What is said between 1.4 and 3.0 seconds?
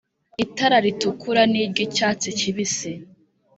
n'iry'icyatsi kibisi